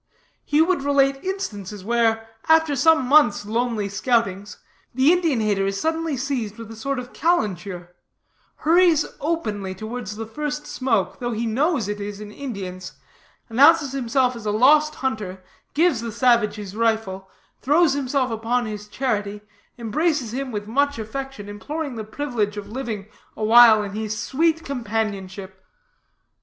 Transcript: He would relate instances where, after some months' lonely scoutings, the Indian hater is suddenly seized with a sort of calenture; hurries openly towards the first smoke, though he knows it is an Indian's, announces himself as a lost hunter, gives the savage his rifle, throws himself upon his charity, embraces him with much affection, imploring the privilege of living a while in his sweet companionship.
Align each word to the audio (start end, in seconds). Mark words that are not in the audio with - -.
He 0.43 0.63
would 0.63 0.81
relate 0.81 1.17
instances 1.23 1.83
where, 1.83 2.27
after 2.49 2.75
some 2.75 3.05
months' 3.05 3.45
lonely 3.45 3.87
scoutings, 3.87 4.57
the 4.95 5.13
Indian 5.13 5.41
hater 5.41 5.67
is 5.67 5.79
suddenly 5.79 6.17
seized 6.17 6.57
with 6.57 6.71
a 6.71 6.75
sort 6.75 6.97
of 6.97 7.13
calenture; 7.13 7.89
hurries 8.65 9.05
openly 9.19 9.75
towards 9.75 10.15
the 10.15 10.25
first 10.25 10.65
smoke, 10.65 11.19
though 11.19 11.33
he 11.33 11.45
knows 11.45 11.87
it 11.87 12.01
is 12.01 12.19
an 12.19 12.31
Indian's, 12.31 12.93
announces 13.47 13.91
himself 13.91 14.35
as 14.35 14.47
a 14.47 14.49
lost 14.49 14.95
hunter, 14.95 15.43
gives 15.75 16.01
the 16.01 16.11
savage 16.11 16.55
his 16.55 16.75
rifle, 16.75 17.29
throws 17.61 17.93
himself 17.93 18.31
upon 18.31 18.65
his 18.65 18.87
charity, 18.87 19.41
embraces 19.77 20.33
him 20.33 20.51
with 20.51 20.67
much 20.67 20.97
affection, 20.97 21.47
imploring 21.47 21.93
the 21.95 22.03
privilege 22.03 22.57
of 22.57 22.67
living 22.69 23.05
a 23.37 23.43
while 23.43 23.83
in 23.83 23.91
his 23.91 24.17
sweet 24.17 24.65
companionship. 24.65 25.63